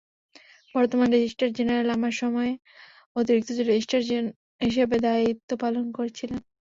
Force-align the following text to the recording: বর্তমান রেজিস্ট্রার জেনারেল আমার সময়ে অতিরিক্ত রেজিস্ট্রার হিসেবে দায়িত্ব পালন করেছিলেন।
বর্তমান 0.75 1.07
রেজিস্ট্রার 1.11 1.55
জেনারেল 1.57 1.89
আমার 1.97 2.13
সময়ে 2.21 2.53
অতিরিক্ত 3.15 3.49
রেজিস্ট্রার 3.61 4.03
হিসেবে 4.61 4.95
দায়িত্ব 5.05 5.49
পালন 5.63 5.85
করেছিলেন। 5.97 6.39